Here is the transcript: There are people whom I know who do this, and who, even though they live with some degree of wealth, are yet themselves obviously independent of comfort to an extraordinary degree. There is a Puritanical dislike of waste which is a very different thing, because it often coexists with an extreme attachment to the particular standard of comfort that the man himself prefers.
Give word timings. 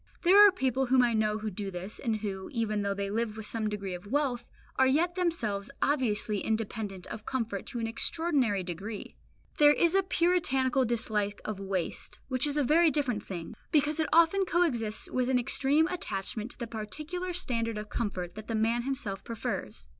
There 0.23 0.39
are 0.47 0.51
people 0.51 0.87
whom 0.87 1.03
I 1.03 1.13
know 1.13 1.37
who 1.37 1.51
do 1.51 1.69
this, 1.69 1.99
and 1.99 2.15
who, 2.15 2.49
even 2.51 2.81
though 2.81 2.95
they 2.95 3.11
live 3.11 3.37
with 3.37 3.45
some 3.45 3.69
degree 3.69 3.93
of 3.93 4.07
wealth, 4.07 4.49
are 4.77 4.87
yet 4.87 5.13
themselves 5.13 5.69
obviously 5.79 6.39
independent 6.41 7.05
of 7.05 7.27
comfort 7.27 7.67
to 7.67 7.77
an 7.77 7.85
extraordinary 7.85 8.63
degree. 8.63 9.15
There 9.59 9.73
is 9.73 9.93
a 9.93 10.01
Puritanical 10.01 10.85
dislike 10.85 11.39
of 11.45 11.59
waste 11.59 12.17
which 12.29 12.47
is 12.47 12.57
a 12.57 12.63
very 12.63 12.89
different 12.89 13.21
thing, 13.23 13.53
because 13.71 13.99
it 13.99 14.09
often 14.11 14.43
coexists 14.43 15.07
with 15.07 15.29
an 15.29 15.37
extreme 15.37 15.87
attachment 15.87 16.49
to 16.49 16.57
the 16.57 16.65
particular 16.65 17.31
standard 17.31 17.77
of 17.77 17.89
comfort 17.89 18.33
that 18.33 18.47
the 18.47 18.55
man 18.55 18.81
himself 18.81 19.23
prefers. 19.23 19.85